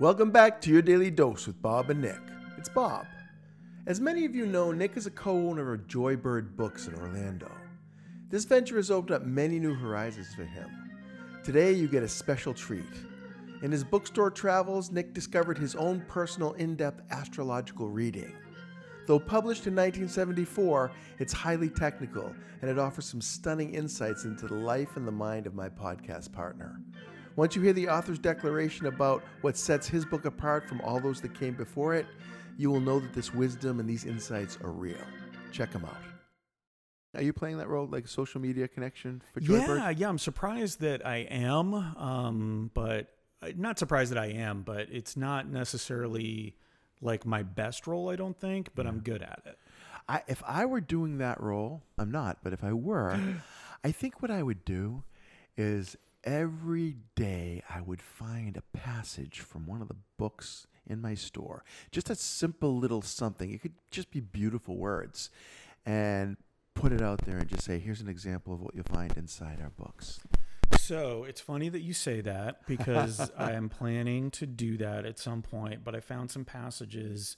Welcome 0.00 0.30
back 0.30 0.60
to 0.62 0.70
your 0.70 0.82
daily 0.82 1.10
dose 1.10 1.46
with 1.46 1.62
Bob 1.62 1.90
and 1.90 2.00
Nick. 2.00 2.20
It's 2.58 2.68
Bob. 2.68 3.06
As 3.86 4.00
many 4.00 4.24
of 4.24 4.34
you 4.34 4.46
know, 4.46 4.72
Nick 4.72 4.96
is 4.96 5.06
a 5.06 5.10
co 5.10 5.32
owner 5.32 5.72
of 5.72 5.86
Joybird 5.86 6.56
Books 6.56 6.88
in 6.88 6.94
Orlando. 6.94 7.50
This 8.28 8.44
venture 8.44 8.76
has 8.76 8.90
opened 8.90 9.12
up 9.12 9.22
many 9.22 9.58
new 9.58 9.74
horizons 9.74 10.34
for 10.34 10.44
him. 10.44 10.70
Today, 11.44 11.72
you 11.72 11.86
get 11.86 12.02
a 12.02 12.08
special 12.08 12.52
treat. 12.52 12.84
In 13.62 13.70
his 13.70 13.84
bookstore 13.84 14.30
travels, 14.30 14.90
Nick 14.90 15.14
discovered 15.14 15.58
his 15.58 15.74
own 15.76 16.04
personal 16.08 16.52
in 16.54 16.76
depth 16.76 17.02
astrological 17.10 17.88
reading. 17.88 18.32
Though 19.06 19.18
published 19.18 19.66
in 19.66 19.74
1974, 19.74 20.90
it's 21.18 21.32
highly 21.32 21.68
technical 21.68 22.34
and 22.62 22.70
it 22.70 22.78
offers 22.78 23.04
some 23.04 23.20
stunning 23.20 23.74
insights 23.74 24.24
into 24.24 24.46
the 24.46 24.54
life 24.54 24.96
and 24.96 25.06
the 25.06 25.12
mind 25.12 25.46
of 25.46 25.54
my 25.54 25.68
podcast 25.68 26.32
partner. 26.32 26.80
Once 27.36 27.56
you 27.56 27.62
hear 27.62 27.72
the 27.72 27.88
author's 27.88 28.18
declaration 28.18 28.86
about 28.86 29.24
what 29.40 29.56
sets 29.56 29.88
his 29.88 30.04
book 30.04 30.24
apart 30.24 30.68
from 30.68 30.80
all 30.82 31.00
those 31.00 31.20
that 31.20 31.34
came 31.34 31.54
before 31.54 31.94
it, 31.94 32.06
you 32.56 32.70
will 32.70 32.80
know 32.80 33.00
that 33.00 33.12
this 33.12 33.34
wisdom 33.34 33.80
and 33.80 33.88
these 33.88 34.04
insights 34.04 34.56
are 34.62 34.70
real. 34.70 34.96
Check 35.50 35.72
them 35.72 35.84
out. 35.84 35.96
Are 37.16 37.22
you 37.22 37.32
playing 37.32 37.58
that 37.58 37.68
role, 37.68 37.86
like 37.86 38.04
a 38.04 38.08
social 38.08 38.40
media 38.40 38.68
connection 38.68 39.22
for 39.32 39.40
Joybird? 39.40 39.78
Yeah, 39.78 39.90
yeah. 39.90 40.08
I'm 40.08 40.18
surprised 40.18 40.80
that 40.80 41.06
I 41.06 41.18
am, 41.30 41.74
um, 41.74 42.70
but 42.74 43.08
uh, 43.42 43.48
not 43.56 43.78
surprised 43.78 44.12
that 44.12 44.18
I 44.18 44.26
am, 44.26 44.62
but 44.62 44.88
it's 44.90 45.16
not 45.16 45.48
necessarily 45.48 46.56
like 47.00 47.24
my 47.26 47.42
best 47.42 47.86
role. 47.86 48.10
I 48.10 48.16
don't 48.16 48.38
think, 48.38 48.70
but 48.74 48.86
I'm 48.86 49.00
good 49.00 49.22
at 49.22 49.42
it. 49.44 49.58
I, 50.08 50.22
if 50.26 50.42
I 50.46 50.66
were 50.66 50.80
doing 50.80 51.18
that 51.18 51.40
role, 51.40 51.82
I'm 51.98 52.10
not, 52.10 52.38
but 52.42 52.52
if 52.52 52.62
I 52.62 52.72
were, 52.72 53.18
I 53.84 53.92
think 53.92 54.20
what 54.22 54.30
I 54.30 54.42
would 54.42 54.64
do 54.64 55.02
is 55.56 55.96
every 56.24 56.96
day 57.14 57.62
I 57.68 57.80
would 57.80 58.02
find 58.02 58.56
a 58.56 58.76
passage 58.76 59.40
from 59.40 59.66
one 59.66 59.80
of 59.80 59.88
the 59.88 59.96
books 60.16 60.66
in 60.86 61.00
my 61.00 61.14
store. 61.14 61.64
Just 61.90 62.10
a 62.10 62.14
simple 62.14 62.76
little 62.76 63.02
something. 63.02 63.52
It 63.52 63.62
could 63.62 63.74
just 63.90 64.10
be 64.10 64.20
beautiful 64.20 64.76
words. 64.76 65.30
And 65.86 66.36
put 66.74 66.92
it 66.92 67.02
out 67.02 67.24
there 67.24 67.38
and 67.38 67.48
just 67.48 67.62
say, 67.62 67.78
here's 67.78 68.00
an 68.00 68.08
example 68.08 68.52
of 68.52 68.60
what 68.60 68.74
you'll 68.74 68.84
find 68.84 69.16
inside 69.16 69.60
our 69.62 69.70
books. 69.70 70.20
So 70.78 71.24
it's 71.24 71.40
funny 71.40 71.68
that 71.68 71.80
you 71.80 71.92
say 71.92 72.20
that 72.22 72.66
because 72.66 73.30
I 73.38 73.52
am 73.52 73.68
planning 73.68 74.30
to 74.32 74.46
do 74.46 74.76
that 74.78 75.06
at 75.06 75.18
some 75.18 75.42
point. 75.42 75.84
But 75.84 75.94
I 75.94 76.00
found 76.00 76.30
some 76.30 76.44
passages 76.44 77.36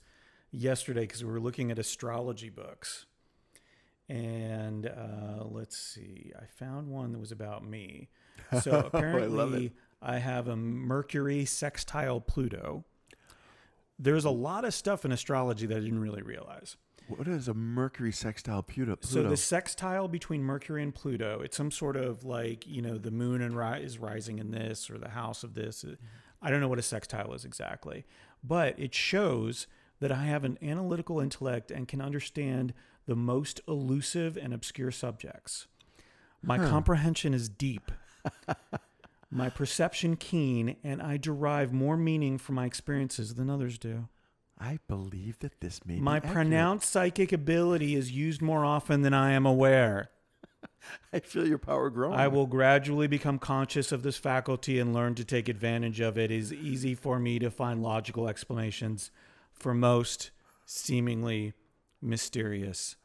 yesterday 0.51 1.03
because 1.03 1.25
we 1.25 1.31
were 1.31 1.41
looking 1.41 1.71
at 1.71 1.79
astrology 1.79 2.51
books. 2.51 3.07
And 4.09 4.87
uh, 4.87 5.45
let's 5.45 5.77
see, 5.77 6.33
I 6.41 6.45
found 6.47 6.89
one 6.89 7.13
that 7.13 7.19
was 7.19 7.33
about 7.33 7.65
me. 7.65 8.09
So 8.63 8.89
apparently, 8.93 9.73
I, 10.01 10.17
I 10.17 10.19
have 10.19 10.47
a 10.47 10.55
Mercury 10.55 11.45
sextile 11.47 12.21
Pluto. 12.21 12.85
There's 13.99 14.25
a 14.25 14.31
lot 14.31 14.65
of 14.65 14.73
stuff 14.75 15.05
in 15.05 15.11
astrology 15.11 15.67
that 15.67 15.77
I 15.77 15.81
didn't 15.81 16.01
really 16.01 16.23
realize. 16.23 16.77
What 17.09 17.27
is 17.27 17.49
a 17.49 17.55
Mercury 17.55 18.13
sextile 18.13 18.63
Pluto? 18.63 18.97
So 19.01 19.23
the 19.23 19.37
sextile 19.37 20.07
between 20.07 20.43
Mercury 20.43 20.83
and 20.83 20.95
Pluto, 20.95 21.41
it's 21.41 21.57
some 21.57 21.71
sort 21.71 21.97
of 21.97 22.25
like 22.25 22.67
you 22.67 22.83
know 22.83 22.99
the 22.99 23.11
moon 23.11 23.41
and 23.41 23.57
ri- 23.57 23.83
is 23.83 23.99
rising 23.99 24.39
in 24.39 24.51
this 24.51 24.91
or 24.91 24.99
the 24.99 25.09
house 25.11 25.43
of 25.43 25.55
this. 25.55 25.85
I 26.43 26.51
don't 26.51 26.61
know 26.61 26.69
what 26.69 26.79
a 26.79 26.83
sextile 26.83 27.33
is 27.33 27.45
exactly, 27.45 28.05
but 28.45 28.79
it 28.79 28.95
shows 28.95 29.67
that 30.01 30.13
I 30.13 30.25
have 30.25 30.45
an 30.45 30.59
analytical 30.63 31.21
intellect 31.21 31.71
and 31.71 31.89
can 31.89 32.01
understand 32.01 32.75
the 33.07 33.17
most 33.17 33.61
elusive 33.69 34.37
and 34.37 34.53
obscure 34.53 34.91
subjects. 34.91 35.67
My 36.43 36.59
Huh. 36.59 36.69
comprehension 36.69 37.35
is 37.35 37.49
deep. 37.49 37.91
my 39.31 39.49
perception 39.49 40.17
keen, 40.17 40.77
and 40.85 41.01
I 41.03 41.17
derive 41.17 41.73
more 41.73 41.97
meaning 41.97 42.39
from 42.39 42.57
my 42.57 42.67
experiences 42.67 43.35
than 43.35 43.51
others 43.51 43.79
do. 43.79 44.09
I 44.59 44.79
believe 44.89 45.39
that 45.41 45.61
this 45.61 45.85
may 45.85 45.99
My 45.99 46.19
pronounced 46.19 46.91
psychic 46.91 47.33
ability 47.33 47.95
is 47.95 48.11
used 48.11 48.41
more 48.41 48.65
often 48.65 49.03
than 49.03 49.13
I 49.13 49.33
am 49.33 49.45
aware. 49.45 50.11
I 51.13 51.21
feel 51.21 51.47
your 51.47 51.59
power 51.59 51.91
growing. 51.91 52.19
I 52.19 52.29
will 52.29 52.47
gradually 52.47 53.07
become 53.07 53.39
conscious 53.39 53.93
of 53.93 54.03
this 54.03 54.17
faculty 54.17 54.79
and 54.79 54.95
learn 54.95 55.15
to 55.17 55.25
take 55.25 55.49
advantage 55.49 56.01
of 56.01 56.17
it. 56.17 56.31
It 56.31 56.39
is 56.39 56.53
easy 56.53 56.95
for 56.95 57.19
me 57.19 57.39
to 57.39 57.51
find 57.51 57.83
logical 57.83 58.29
explanations 58.29 59.11
for 59.53 59.75
most 59.75 60.31
seemingly 60.65 61.53
mysterious 62.07 62.97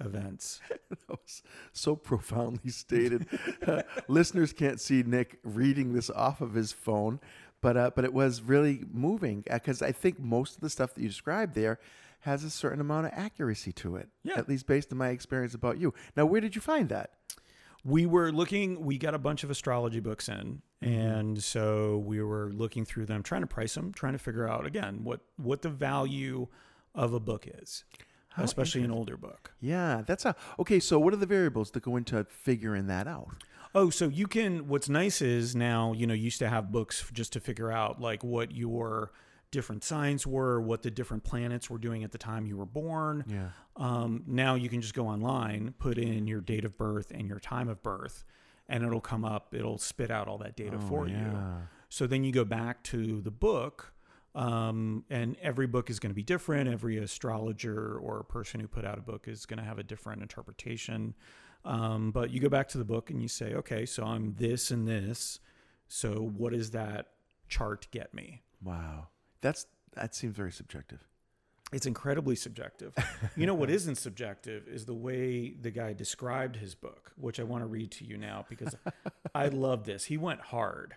events. 0.00 0.60
That 0.88 1.20
was 1.22 1.42
so 1.72 1.96
profoundly 1.96 2.70
stated. 2.70 3.26
Uh, 3.66 3.82
listeners 4.06 4.54
can't 4.54 4.80
see 4.80 5.02
Nick 5.02 5.38
reading 5.42 5.92
this 5.92 6.08
off 6.08 6.40
of 6.40 6.54
his 6.54 6.72
phone, 6.72 7.20
but 7.60 7.76
uh, 7.76 7.90
but 7.94 8.04
it 8.04 8.14
was 8.14 8.40
really 8.40 8.84
moving 8.90 9.44
because 9.50 9.82
I 9.82 9.92
think 9.92 10.18
most 10.18 10.54
of 10.54 10.60
the 10.62 10.70
stuff 10.70 10.94
that 10.94 11.02
you 11.02 11.08
described 11.08 11.54
there 11.54 11.78
has 12.20 12.44
a 12.44 12.50
certain 12.50 12.80
amount 12.80 13.06
of 13.06 13.12
accuracy 13.14 13.72
to 13.72 13.96
it. 13.96 14.08
Yeah. 14.22 14.38
At 14.38 14.48
least 14.48 14.66
based 14.66 14.90
on 14.92 14.98
my 14.98 15.08
experience 15.10 15.54
about 15.54 15.78
you. 15.78 15.92
Now, 16.16 16.24
where 16.24 16.40
did 16.40 16.54
you 16.54 16.62
find 16.62 16.88
that? 16.88 17.10
We 17.84 18.06
were 18.06 18.32
looking, 18.32 18.84
we 18.84 18.96
got 18.98 19.14
a 19.14 19.18
bunch 19.18 19.44
of 19.44 19.50
astrology 19.50 20.00
books 20.00 20.28
in, 20.28 20.62
and 20.80 21.42
so 21.42 21.98
we 21.98 22.22
were 22.22 22.50
looking 22.52 22.84
through 22.84 23.06
them, 23.06 23.22
trying 23.22 23.42
to 23.42 23.46
price 23.46 23.74
them, 23.74 23.92
trying 23.92 24.14
to 24.14 24.18
figure 24.18 24.48
out 24.48 24.66
again 24.66 25.04
what 25.04 25.20
what 25.36 25.62
the 25.62 25.68
value 25.68 26.48
of 26.98 27.14
a 27.14 27.20
book 27.20 27.46
is, 27.62 27.84
How 28.30 28.42
especially 28.44 28.82
an 28.82 28.90
older 28.90 29.16
book. 29.16 29.52
Yeah, 29.60 30.02
that's 30.06 30.24
a 30.24 30.34
okay. 30.58 30.80
So, 30.80 30.98
what 30.98 31.12
are 31.14 31.18
the 31.18 31.26
variables 31.26 31.70
that 31.70 31.82
go 31.82 31.96
into 31.96 32.24
figuring 32.24 32.86
that 32.88 33.06
out? 33.06 33.28
Oh, 33.74 33.90
so 33.90 34.08
you 34.08 34.26
can. 34.26 34.68
What's 34.68 34.88
nice 34.88 35.22
is 35.22 35.54
now 35.54 35.92
you 35.92 36.06
know 36.06 36.14
you 36.14 36.24
used 36.24 36.38
to 36.40 36.48
have 36.48 36.72
books 36.72 37.08
just 37.12 37.32
to 37.34 37.40
figure 37.40 37.70
out 37.70 38.00
like 38.00 38.22
what 38.24 38.52
your 38.52 39.12
different 39.50 39.82
signs 39.82 40.26
were, 40.26 40.60
what 40.60 40.82
the 40.82 40.90
different 40.90 41.24
planets 41.24 41.70
were 41.70 41.78
doing 41.78 42.04
at 42.04 42.12
the 42.12 42.18
time 42.18 42.44
you 42.46 42.56
were 42.56 42.66
born. 42.66 43.24
Yeah. 43.26 43.48
Um, 43.76 44.24
now 44.26 44.56
you 44.56 44.68
can 44.68 44.80
just 44.82 44.92
go 44.94 45.06
online, 45.06 45.72
put 45.78 45.96
in 45.96 46.26
your 46.26 46.40
date 46.42 46.64
of 46.66 46.76
birth 46.76 47.10
and 47.14 47.26
your 47.28 47.38
time 47.38 47.68
of 47.68 47.82
birth, 47.82 48.24
and 48.68 48.84
it'll 48.84 49.00
come 49.00 49.24
up. 49.24 49.54
It'll 49.54 49.78
spit 49.78 50.10
out 50.10 50.28
all 50.28 50.36
that 50.38 50.54
data 50.56 50.76
Oh, 50.78 50.86
for 50.86 51.08
you. 51.08 51.32
So 51.88 52.06
then 52.06 52.24
you 52.24 52.32
go 52.32 52.44
back 52.44 52.82
to 52.84 53.22
the 53.22 53.30
book, 53.30 53.94
um, 54.34 55.04
and 55.10 55.36
every 55.42 55.66
book 55.66 55.90
is 55.90 55.98
going 55.98 56.10
to 56.10 56.14
be 56.14 56.22
different. 56.22 56.68
Every 56.68 56.98
astrologer 56.98 57.96
or 57.98 58.22
person 58.24 58.60
who 58.60 58.68
put 58.68 58.84
out 58.84 58.98
a 58.98 59.02
book 59.02 59.26
is 59.26 59.46
going 59.46 59.58
to 59.58 59.64
have 59.64 59.78
a 59.78 59.82
different 59.82 60.22
interpretation. 60.22 61.14
Um, 61.64 62.12
but 62.12 62.30
you 62.30 62.40
go 62.40 62.48
back 62.48 62.68
to 62.68 62.78
the 62.78 62.84
book 62.84 63.10
and 63.10 63.20
you 63.20 63.28
say, 63.28 63.54
okay, 63.54 63.84
so 63.84 64.04
I'm 64.04 64.34
this 64.38 64.70
and 64.70 64.86
this. 64.86 65.40
So 65.88 66.12
what 66.36 66.52
does 66.52 66.70
that 66.70 67.08
chart 67.48 67.88
get 67.90 68.14
me? 68.14 68.42
Wow. 68.62 69.08
That's 69.40 69.66
that 69.94 70.14
seems 70.14 70.36
very 70.36 70.52
subjective. 70.52 71.00
It's 71.72 71.86
incredibly 71.86 72.36
subjective. 72.36 72.94
you 73.36 73.46
know 73.46 73.54
what 73.54 73.70
isn't 73.70 73.96
subjective 73.96 74.68
is 74.68 74.86
the 74.86 74.94
way 74.94 75.50
the 75.50 75.70
guy 75.70 75.92
described 75.92 76.56
his 76.56 76.74
book, 76.74 77.12
which 77.16 77.40
I 77.40 77.42
want 77.42 77.62
to 77.62 77.66
read 77.66 77.90
to 77.92 78.04
you 78.04 78.16
now 78.16 78.46
because 78.48 78.74
I 79.34 79.48
love 79.48 79.84
this. 79.84 80.04
He 80.04 80.16
went 80.16 80.40
hard. 80.40 80.94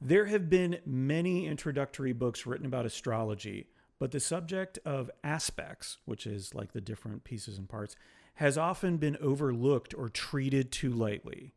There 0.00 0.26
have 0.26 0.48
been 0.48 0.78
many 0.86 1.46
introductory 1.46 2.12
books 2.14 2.46
written 2.46 2.64
about 2.66 2.86
astrology, 2.86 3.68
but 3.98 4.12
the 4.12 4.20
subject 4.20 4.78
of 4.84 5.10
aspects, 5.22 5.98
which 6.06 6.26
is 6.26 6.54
like 6.54 6.72
the 6.72 6.80
different 6.80 7.22
pieces 7.24 7.58
and 7.58 7.68
parts, 7.68 7.96
has 8.34 8.56
often 8.56 8.96
been 8.96 9.18
overlooked 9.20 9.92
or 9.94 10.08
treated 10.08 10.72
too 10.72 10.90
lightly. 10.90 11.52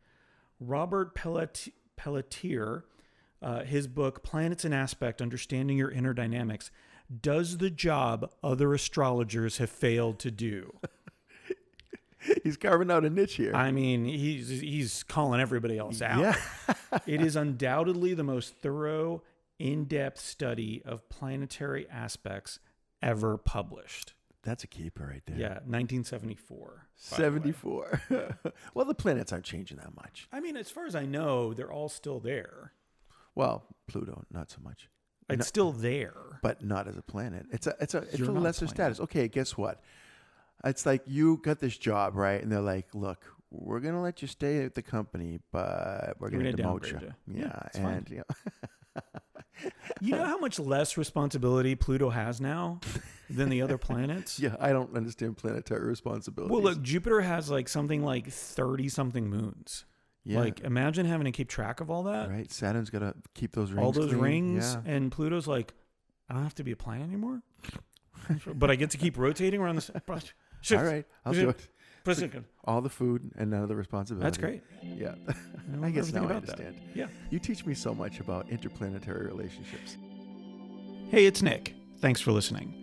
Robert 0.60 1.16
Pellet- 1.16 1.70
Pelletier, 1.96 2.84
uh, 3.42 3.64
his 3.64 3.88
book 3.88 4.24
Planets 4.24 4.66
in 4.66 4.74
Aspect 4.74 5.22
Understanding 5.22 5.78
Your 5.78 5.92
Inner 5.92 6.14
Dynamics, 6.14 6.70
does 7.22 7.60
the 7.60 7.70
job 7.70 8.30
other 8.44 8.74
astrologers 8.74 9.58
have 9.58 9.70
failed 9.70 10.20
to 10.20 10.32
do. 10.32 10.80
He's 12.44 12.58
carving 12.58 12.92
out 12.92 13.06
a 13.06 13.10
niche 13.10 13.36
here. 13.36 13.54
I 13.56 13.72
mean, 13.72 14.06
he's 14.06 14.50
he's 14.50 15.04
calling 15.04 15.40
everybody 15.42 15.78
else 15.78 16.02
out. 16.02 16.20
yeah. 16.20 16.36
it 17.08 17.22
is 17.22 17.36
undoubtedly 17.36 18.14
the 18.14 18.24
most 18.24 18.56
thorough, 18.62 19.24
in-depth 19.60 20.20
study 20.20 20.82
of 20.86 21.08
planetary 21.10 21.88
aspects 21.90 22.60
ever 23.02 23.38
published. 23.38 24.14
That's 24.44 24.64
a 24.64 24.68
keeper 24.68 25.06
right 25.06 25.22
there. 25.26 25.38
Yeah, 25.38 25.60
1974. 25.66 26.88
by 27.12 27.16
the 27.18 27.24
74. 27.24 28.02
well, 28.74 28.86
the 28.86 28.94
planets 28.94 29.32
aren't 29.32 29.46
changing 29.46 29.78
that 29.78 29.96
much. 29.96 30.28
I 30.34 30.42
mean, 30.42 30.58
as 30.58 30.70
far 30.70 30.86
as 30.86 30.96
I 30.96 31.06
know, 31.06 31.54
they're 31.54 31.72
all 31.72 31.88
still 31.88 32.20
there. 32.20 32.74
Well, 33.36 33.64
Pluto, 33.88 34.24
not 34.32 34.52
so 34.52 34.58
much. 34.62 34.90
It's 35.30 35.48
still 35.48 35.72
there. 35.72 36.14
but 36.42 36.64
not 36.64 36.88
as 36.88 36.98
a 36.98 37.02
planet. 37.02 37.46
It's 37.52 37.66
a 37.66 37.76
it's 37.80 37.94
a 37.94 38.00
it's 38.00 38.20
You're 38.20 38.30
a 38.30 38.34
lesser 38.34 38.66
planet. 38.66 38.76
status. 38.76 39.00
Okay, 39.00 39.28
guess 39.30 39.58
what? 39.58 39.82
It's 40.64 40.86
like 40.86 41.02
you 41.06 41.38
got 41.44 41.60
this 41.60 41.78
job, 41.78 42.16
right? 42.16 42.42
And 42.42 42.52
they're 42.52 42.62
like, 42.62 42.94
"Look, 42.96 43.26
we're 43.52 43.80
gonna 43.82 44.02
let 44.02 44.22
you 44.22 44.28
stay 44.28 44.64
at 44.64 44.76
the 44.76 44.82
company, 44.82 45.40
but 45.52 46.16
we're 46.20 46.30
gonna, 46.30 46.52
gonna 46.54 46.58
demote 46.64 46.92
you." 46.92 47.00
you. 47.02 47.14
Yeah, 47.28 47.46
Yeah, 47.48 47.60
it's 47.68 47.78
fine. 47.78 47.94
and 47.98 48.10
you 48.10 48.18
know, 48.18 49.02
You 50.02 50.12
know 50.16 50.26
how 50.26 50.38
much 50.40 50.60
less 50.60 50.98
responsibility 50.98 51.76
Pluto 51.76 52.10
has 52.10 52.42
now 52.42 52.80
than 53.30 53.50
the 53.50 53.62
other 53.62 53.78
planets? 53.78 54.40
yeah, 54.40 54.56
I 54.60 54.72
don't 54.74 54.96
understand 54.96 55.38
planetary 55.38 55.88
responsibility. 55.88 56.52
Well, 56.54 56.62
look, 56.64 56.82
Jupiter 56.82 57.22
has 57.22 57.50
like 57.50 57.70
something 57.70 58.04
like 58.04 58.30
30 58.30 58.90
something 58.90 59.30
moons. 59.30 59.86
Yeah. 60.26 60.40
Like, 60.40 60.62
imagine 60.62 61.06
having 61.06 61.26
to 61.26 61.32
keep 61.32 61.50
track 61.50 61.82
of 61.82 61.90
all 61.92 62.04
that, 62.04 62.30
right. 62.30 62.50
Saturn's 62.52 62.90
got 62.90 63.00
to 63.00 63.14
keep 63.36 63.52
those 63.54 63.72
rings. 63.72 63.86
all 63.86 63.92
those 63.92 64.10
clean. 64.12 64.22
rings, 64.22 64.78
Yeah. 64.86 64.94
and 64.94 65.12
Pluto's 65.12 65.48
like, 65.48 65.74
I 66.30 66.34
don't 66.34 66.44
have 66.44 66.56
to 66.56 66.64
be 66.64 66.72
a 66.72 66.78
planet 66.78 67.08
anymore, 67.08 67.42
but 68.56 68.72
I 68.72 68.76
get 68.76 68.90
to 68.92 68.98
keep 68.98 69.18
rotating 69.18 69.60
around 69.62 69.76
this. 69.76 69.92
All 70.72 70.84
right. 70.84 71.06
I'll 71.26 71.34
do 71.34 71.50
it. 71.50 71.68
That's 72.06 72.22
All 72.66 72.82
the 72.82 72.90
food 72.90 73.32
and 73.38 73.52
none 73.52 73.64
of 73.64 73.70
the 73.70 73.76
responsibility. 73.76 74.26
That's 74.26 74.38
great. 74.38 74.62
Yeah. 74.82 75.16
I, 75.28 75.32
I 75.88 75.90
guess 75.90 76.10
everything 76.10 76.14
now 76.24 76.28
I 76.28 76.32
about 76.32 76.46
that. 76.48 76.60
understand. 76.60 76.82
Yeah. 76.94 77.08
You 77.30 77.40
teach 77.40 77.66
me 77.66 77.74
so 77.74 77.94
much 77.94 78.20
about 78.20 78.50
interplanetary 78.50 79.26
relationships. 79.26 79.98
Hey, 81.10 81.26
it's 81.26 81.42
Nick. 81.42 81.76
Thanks 82.00 82.20
for 82.20 82.32
listening. 82.32 82.74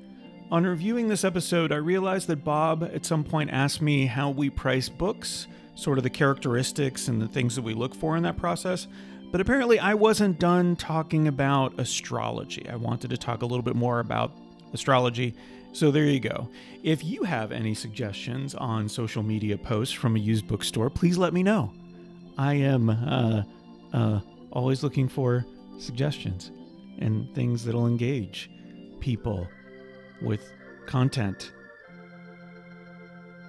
On 0.51 0.65
reviewing 0.65 1.09
this 1.09 1.23
episode, 1.23 1.71
I 1.71 1.77
realized 1.77 2.29
that 2.29 2.45
Bob 2.45 2.83
at 2.83 3.05
some 3.05 3.23
point 3.23 3.51
asked 3.51 3.83
me 3.83 4.07
how 4.07 4.31
we 4.31 4.49
price 4.51 4.89
books, 4.89 5.47
sort 5.75 5.99
of 5.99 6.05
the 6.05 6.11
characteristics 6.11 7.09
and 7.09 7.21
the 7.21 7.29
things 7.29 7.55
that 7.57 7.63
we 7.63 7.75
look 7.75 7.95
for 7.95 8.17
in 8.17 8.23
that 8.23 8.37
process. 8.37 8.89
But 9.31 9.41
apparently, 9.41 9.79
I 9.79 9.95
wasn't 9.95 10.41
done 10.41 10.75
talking 10.77 11.29
about 11.29 11.79
astrology. 11.79 12.69
I 12.69 12.77
wanted 12.77 13.11
to 13.11 13.17
talk 13.17 13.43
a 13.43 13.47
little 13.47 13.63
bit 13.63 13.77
more 13.77 14.01
about 14.01 14.33
astrology. 14.73 15.35
So 15.73 15.91
there 15.91 16.07
you 16.07 16.21
go. 16.21 16.49
If 16.83 17.05
you 17.05 17.23
have 17.23 17.53
any 17.53 17.75
suggestions 17.75 18.55
on 18.55 18.89
social 18.89 19.23
media 19.23 19.57
posts 19.57 19.95
from 19.95 20.17
a 20.17 20.19
used 20.19 20.49
bookstore, 20.49 20.91
please 20.91 21.17
let 21.17 21.33
me 21.33 21.43
know. 21.43 21.73
I 22.37 22.55
am 22.55 22.91
uh, 22.91 23.43
uh, 23.93 24.21
always 24.53 24.83
looking 24.83 25.09
for 25.09 25.45
suggestions 25.79 26.51
and 26.99 27.33
things 27.35 27.65
that'll 27.65 27.87
engage 27.87 28.51
people 29.01 29.49
with 30.23 30.53
content. 30.87 31.53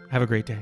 Have 0.09 0.21
a 0.21 0.27
great 0.27 0.45
day. 0.45 0.59